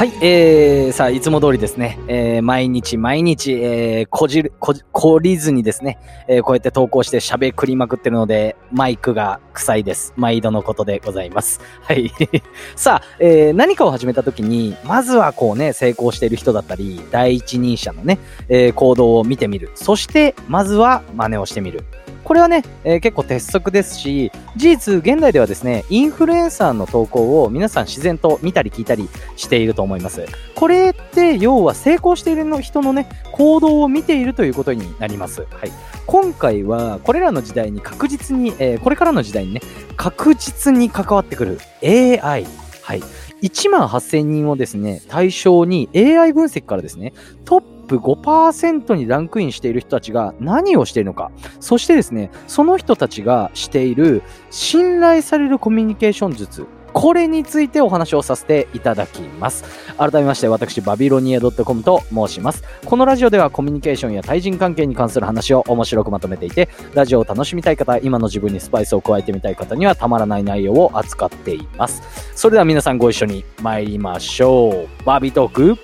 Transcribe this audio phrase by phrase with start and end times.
[0.00, 10.14] はい、えー、さあ、いつも通りですね、えー、毎日毎日、えー、こじる、こじ、こりずにですね、えー、こうやって投稿して喋りまくってるので、マイクが臭いです。
[10.16, 11.60] 毎度のことでございます。
[11.82, 12.10] はい。
[12.76, 19.70] さあ、えー、何かを始めた時に、まずはこうね、成功している人だったり、第一人者のね、えー、行動を見てみる。
[19.74, 21.84] そして、まずは真似をしてみる。
[22.24, 30.26] これはね、えー、結構鉄則ですし、事実、現代ではですね、インフルエンサーの投稿を皆さん自然と見たり聞いたりしていると思います。
[30.54, 35.46] これって要は成功している人のね、行動を見ているということになります。
[35.50, 35.72] はい。
[36.06, 39.60] 今回はこれらの時代に確実に、えー、これからの時代にね、
[39.96, 42.46] 確実に関わってくる AI。
[42.82, 43.02] はい。
[43.42, 47.12] 1万8000人をですね、対象に AI 分析からですね、
[47.44, 59.64] トッププ5%にランクインしている人たちが何をしているのか、そしてですね、その人たちがしている信頼されるコミュニケーション術、これについてお話をさせていただきます。
[59.96, 62.62] 改めまして私、バビロニア .com と申します。
[62.84, 72.02] このラジオではコミュニケーションや対人関係に関する話を面白くまとめていて、ラジオを楽しみたい方、今の自分にスパイスを加えてみたい方にはたまらない内容を扱っています。
[72.36, 75.04] それでは皆さんご一緒に参りましょう。
[75.04, 75.76] バビトーク、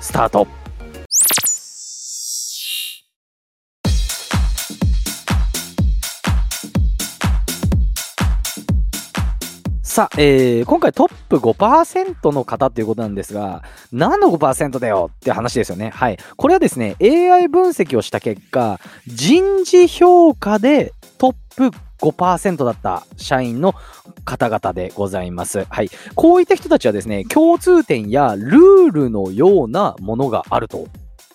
[0.00, 0.59] スタート。
[9.90, 15.90] さあ、えー、今回トップ5%の方っていうことなんですが、何の5%だよって話ですよね。
[15.90, 16.18] はい。
[16.36, 23.74] これはですね、AI 分析をした結果、人事評価でトップ5%だった社員の
[24.24, 25.66] 方々でございます。
[25.68, 25.90] はい。
[26.14, 30.86] こういった人たちはですね、共通点やルールのようなものがあると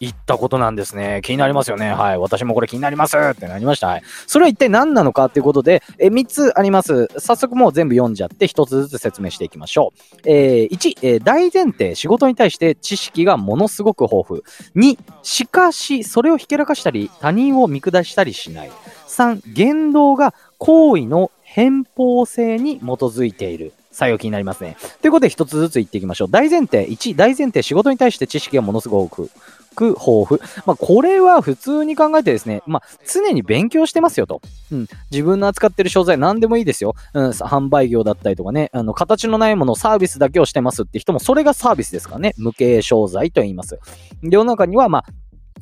[0.06, 1.22] 言ったことなんですね。
[1.24, 1.92] 気になりますよね。
[1.92, 2.18] はい。
[2.18, 3.88] 私もこれ気になりますってなりました。
[3.88, 4.04] はい。
[4.28, 7.08] それは一体何なのかっていうことで、え3つあります。
[7.18, 10.18] 早速もう全部読んじゃって1つずつ説明していきましょう。
[10.26, 14.42] えー、1、えー、大前提、仕事に対して知識がものすごく豊富。
[14.76, 18.72] 2、しかし、それをひけらかしたり、他人を見下したりしない。
[19.08, 23.74] 3、言動が行為の偏方性に基づいている。
[23.96, 24.76] 作用気になりますね。
[25.02, 26.28] ということで一つずつ言っていきましょう。
[26.30, 29.30] 大前提、1、大前提、仕事に対して知識がものすごく
[29.76, 30.40] く豊富。
[30.66, 34.42] まあ、これは普通に考えてですね、まあ、常に勉強してますよと。
[34.72, 34.88] うん。
[35.12, 36.96] 自分の扱ってる商材何でもいいですよ。
[37.14, 37.30] うん。
[37.30, 42.34] 販売業だったりとかね、あの、形のないもの、サービスだけをしてますって人も、それがサービスですからね。
[42.38, 43.80] 無形商材と言います。
[44.22, 45.06] 世の中には、まあ、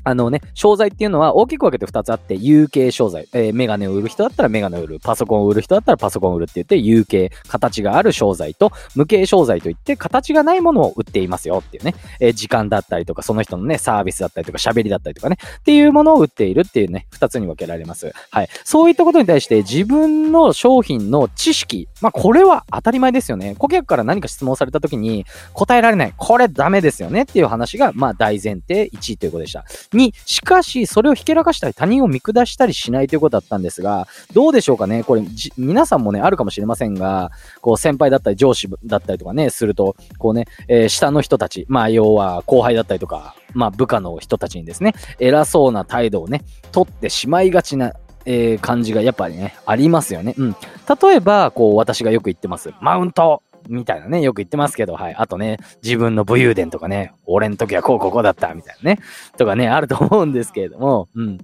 [0.04, 3.28] あのね、商材っていうのは大きく分けて2つあって、有形商材。
[3.34, 5.00] えー、メガネを売る人だったらメガネを売る。
[5.00, 11.96] パソコンを売る人だったらパソコンを売るって言って、有形、形がある商材と、無形商材といって、形がないものを売っていますよっていうね。
[12.20, 15.38] えー、時間だったりとか、その人のね、サービスだったりとか、喋りだったりとかね。
[15.60, 18.12] っていうものを売っているっていうね、2つに分けられます。
[18.30, 18.50] はい。
[18.66, 21.88] そういったことに対して、自分の商品の知識。
[22.02, 23.56] まあ、これは当たり前ですよね。
[23.58, 26.14] 顧客から何か質問された時に、答えられない。
[26.18, 29.64] これダメですよねっていう話が、まあ、大前提1位ということでした。
[29.96, 35.04] 2、しかし、し、それをひけらかしたり他人を見下したりしないということだったんですが、どうでしょうかね？
[35.04, 35.24] これ、
[35.58, 37.32] 皆さんもね、あるかもしれませんが、
[37.62, 47.94] こう、先輩だったり上司だったりとかね、すると、こうね、えー、下の人たち、まあ、要は後輩だったりとか、まあ、部下の人たちにですね、偉そうな態度をね、取ってしまいがちな、
[48.26, 50.34] えー、感じがやっぱりね、ありますよね。
[50.38, 50.56] うん。
[51.02, 52.72] 例えば、こう、私がよく言ってます。
[52.82, 55.16] マウントみたいなね、よく言ってますけど、はい。
[55.16, 59.00] あとね、自分の武勇伝とかね、俺の時はこうここだった、みたいなね、
[59.38, 61.38] とかね、あると思うんですけれども、うん。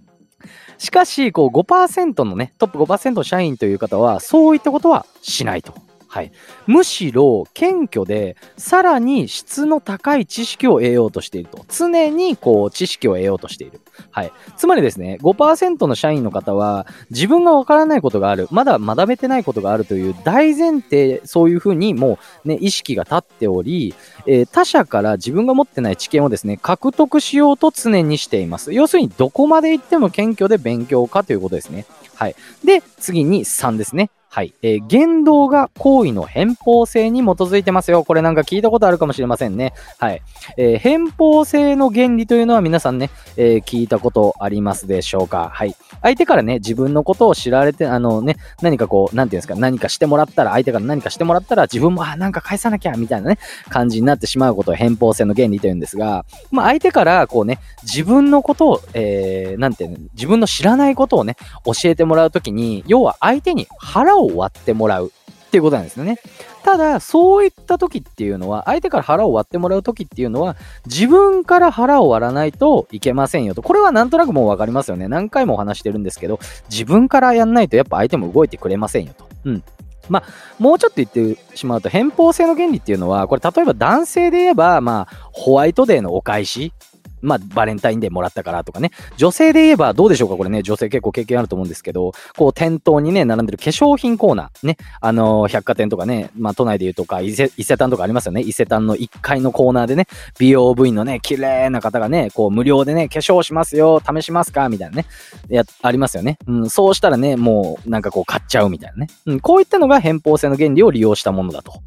[0.78, 5.74] しかし、こう5%のね、トップ5%の社員という方は、そういったことはしないと。
[6.12, 6.32] はい、
[6.66, 11.66] むしろ謙虚でさらに質の高い知識を得ようとしていると。
[11.70, 18.48] 常にこう知識を得ようとしている、はい、つまりですね5%の社員の方は自分がわからないことがある。
[18.50, 23.94] まだ学べてないことがあるという大前提そういうふうにもうね意識が立っており、
[24.26, 28.74] えー、他者から自分が持ってない知見をですね獲得しようと常にしています。
[28.74, 31.86] 要するにどこまで行っても謙虚で勉強かということですね。
[32.16, 32.36] はい。
[32.66, 34.10] で次に3ですね。
[34.32, 34.54] はい。
[34.62, 38.04] えー、言動が行為の偏方性に基づいてますよ。
[38.04, 39.74] これなんか聞いたことあるかもしれませんね。
[39.98, 40.22] はい。
[40.58, 45.76] えー、偏方性の原理というのは皆さんね、えー、聞いたことありますでしょうかはい。
[46.02, 61.36] 相手からね、自分のことを知られて、あのね、何かこう、なんていうんですか、何かしてもらったら、相手から何かしてもらったら、自分も、あ、なんか返さなきゃ、みたいなね、感じになってしまうことを偏方性の原理というんですが、まあ相手からこうね、自分のことを、えー、なんていうの、自分の知らないことをね、
[61.66, 65.12] 教えてもらうときに、要は相手に腹を割ってもらう
[65.50, 66.20] っていうことなんですよね。
[66.64, 73.62] ただ、そういった時っていうのは、相手から腹を割ってもらう時っていうのは、自分から腹を割らないといけませんよと。
[73.62, 75.08] これはなんとなくもうわかりますよね。
[75.08, 76.40] 何回もお話してるんですけど、
[76.70, 79.28] 自分からやんないとやっぱ相手も動いてくれませんよと。
[79.46, 79.64] うん。
[80.10, 80.24] まあ、
[80.58, 86.74] もうちょっと言ってしまうと、偏方性の原理っていうのは、これ例えば男性で言えば、まあ、ホワイトデーのお返し
[87.22, 88.92] まあ、バレンタインデーもらったからとかね。
[89.18, 98.42] 女性で言えばどうでしょうかこれね、女性結構経験あると思うんですけど、こう店頭にね、並んでる化粧品コーナー、ね、あのー、百貨店とかね、まあ都内で言うとか、伊勢伊勢丹とかありますよね。
[98.42, 100.08] 伊勢丹の1階のコーナーでね、
[100.40, 105.06] 美容部員のね、綺麗な方がね、こう無料でね、化粧しますよ、試しますかみたいなね、
[105.50, 106.38] や、ありますよね。
[106.48, 109.08] うん、そうしたらね、もうなんかこう買っちゃうみたいなね。
[109.26, 111.82] うん、こういったのが偏方性の原理を利用したものだと。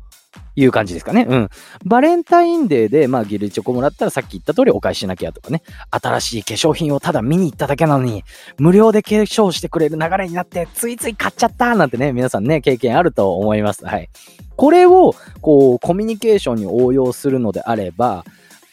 [0.54, 1.26] いう感じですかね。
[1.28, 1.49] うん。
[1.84, 5.62] バレンタインデーで、まあ、ギルチョコもらったらさっき言った通りお返ししなきゃとかね。
[5.90, 8.25] 新しい化粧品をただ見に行っただけなのに、
[8.58, 13.87] 無料で化粧してくれる流れになって、ついつい買っちゃったなんてね、皆さんね、経験あると思います。
[13.87, 14.10] はい。
[14.56, 18.25] これを、こう、コミュニケーションに応用するのであれば、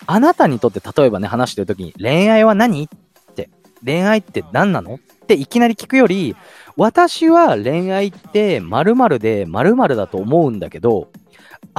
[0.05, 2.83] あなたにとって例えばね、話してる時に、恋愛は何？
[2.83, 3.49] って、
[3.85, 4.95] 恋愛って何なの？
[4.95, 4.97] っ
[5.27, 6.35] ていきなり聞くより、
[6.75, 11.09] 私は恋愛って〇〇で〇〇だと思うんだけど、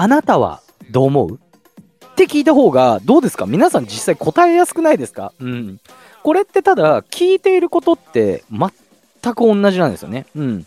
[0.01, 1.33] あなたはどう思う？
[1.33, 3.45] って聞いた方がどうですか？
[3.45, 5.35] 皆さん実際答えやすくないですか？
[5.39, 5.79] うん。
[6.23, 10.25] これってただ聞いていることって全く同じなんですよね。
[10.35, 10.67] うん。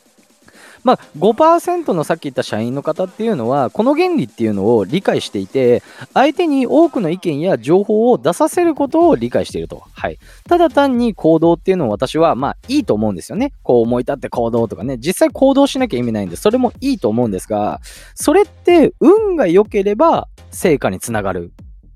[0.84, 5.82] まあ、5%のさっき言った社員の方っていうのは、この原理っていうのを理解していて、
[6.14, 9.84] 相手に多くの意見や情報を出させることを理解していると。
[9.94, 10.20] はい。
[10.48, 13.54] ただ単に行動っていうのを私は、まあ、いいと思うんですよね。
[13.64, 14.98] こう思い立って行動とかね。
[14.98, 17.80] 実際行動しなきゃ意味ないんで、それもいいと思うんですが、
[18.16, 21.52] それって運が良ければ成果につながる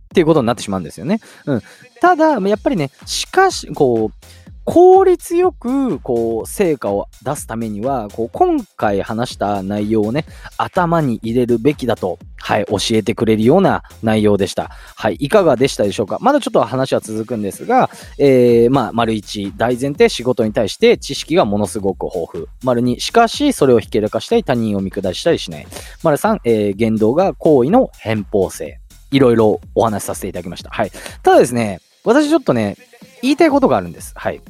[0.08, 1.20] っていうことになってしまうんですよね。
[1.46, 1.62] うん。
[2.02, 4.28] ただ、やっぱりね、しかし、こう、
[4.70, 10.26] 効率よく、こう、成果を出すためには、こう、今回話した内容をね、
[10.58, 14.70] 頭に入れるべきだと、はい、教えてくれるような内容でした。
[14.98, 16.18] はい、いかがでしたでしょうか？
[16.20, 22.46] まだちょっと話は続くんですが、えー、まあ、丸一、大前提仕事に対して知識がものすごく豊富。
[22.62, 25.68] 丸二、しかし、それをひけらかしたり、他人を見下したりしない。
[26.04, 28.82] 丸三、えー、言動が行為の偏方性。
[29.12, 30.70] いろいろお話しさせていただきました。
[30.72, 30.92] はい。
[31.24, 32.76] ただですね、私ちょっとね、
[33.22, 34.12] 言いたいことがあるんです。
[34.14, 34.42] はい。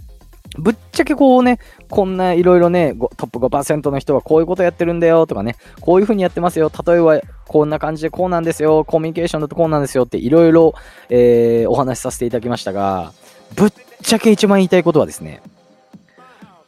[0.58, 1.60] ぶっちゃけこうね、
[1.90, 6.72] こんないろいろね、トップ5%の人はこういうことやってるんだよとかね、こういう風にやってますよ。
[6.86, 8.84] 例えば、こんな感じでこうなんですよ。
[8.86, 10.74] コミュニケーションだとこうなんですよっていろいろ、
[11.10, 13.14] え、お話しさせていただきましたが、
[13.56, 15.42] ぶっちゃけ一番言いたいことはですね、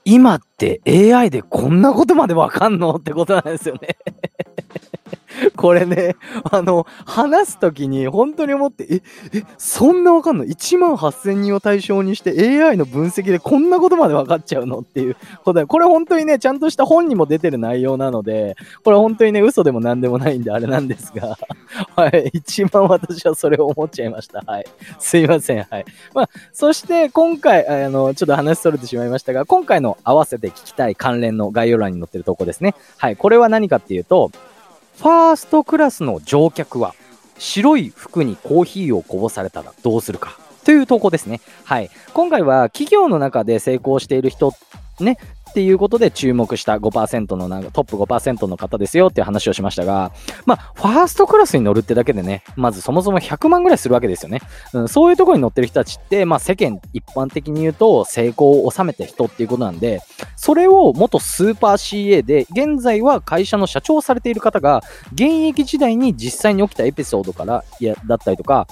[0.05, 2.95] 今って AI でこんなことまでわかんの？
[2.95, 3.97] ってことなんですよね
[5.59, 6.15] これね、
[6.49, 9.01] あの、話すときに本当に思って、え、
[9.33, 14.79] え、そんなわかんの ?1 万8000人を対象にして AI の分析でこんなことまで分かっちゃうの？
[14.79, 21.37] っていうことで、これ本当にね、ちゃんとした本にも出てる内容なので、これ本当にね、嘘でも何でもないんであれなんですが、
[21.93, 24.41] はい、一番私はそれを思っちゃいました。
[24.45, 24.65] はい。
[24.97, 25.67] すいません。
[25.69, 25.85] はい。
[26.13, 32.75] まあ、そして今回、あの、ちょっと話それてしまいましたが、今回の合わせて聞きたい関連の概要欄に載ってる投稿ですね。
[32.95, 33.17] はい。
[33.17, 34.31] これは何かっていうと、
[34.99, 36.93] ファーストクラスの乗客は
[37.37, 41.39] 白い服にコーヒーをこぼされたらどうするかという投稿ですね。
[41.63, 41.89] はい。
[42.13, 44.51] 今回は企業の中で成功している人
[44.99, 45.17] ね、
[45.49, 50.11] っていうことで注目した5%のなんかトップ5%の方ですよっていう話をしましたが、
[50.45, 54.41] まあ、ファーストクラスに乗るってだけでね、まずそもそも100万ぐらいするわけですよね。
[54.73, 60.01] うん、そういうところに乗ってる人たちって、まあ、世間一般的に言うと成功を収めた人っていうことなんで、
[60.35, 68.67] それを元スーパー CA で、現在は会社の社長をされている方が、現役時代に実際に起きたエピソードから、いや、だったりとか、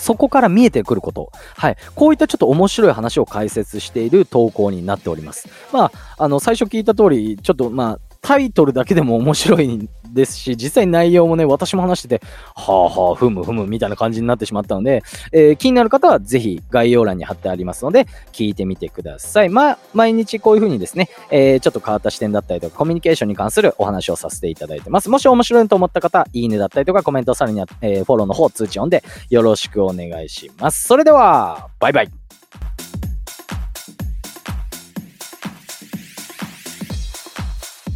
[0.00, 1.30] そこから見えてくること。
[1.56, 1.76] はい。
[1.94, 5.48] こういったちょっと面白い話を解説している投稿になっております。
[5.72, 12.22] まあ、あの、最初聞いた通り、ちょっとまあ、タイトルだけでも面白いですし、実際内容もね、私も話してて、
[12.54, 19.48] はあはあ、ふむふむみたいな感じになってしまったので、えー、気になる方はぜひ概要欄に貼ってありますので、聞いてみてください。
[19.48, 25.10] まあ、毎日こういう風にですね、えー、ちょっと変わった視点だったりとか、コミュニケーションに関するお話をさせていただいてます。
[25.10, 30.86] もし面白いと思った方、いいねだったりとか、コメントさらには、えー、フォローの方、通知音でよろしくお願いします。
[30.86, 32.10] それでは、バイバイ。